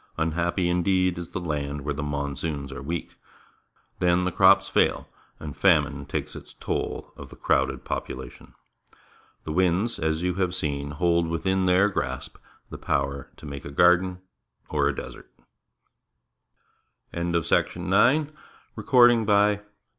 [0.17, 3.19] Unhappy, indeed, is the land when the monsoons are weak!
[3.99, 5.07] Then the crops fail,
[5.39, 8.55] and famine takes its toll of the crowded population.
[9.43, 12.37] The winds, as you have seen, hold within their grasp
[12.71, 14.23] the power to make a garden
[14.69, 15.29] or a desert.
[15.37, 15.43] THE
[17.19, 17.89] OCEAN 43 THE OCEAN
[18.83, 19.61] Ocean Life.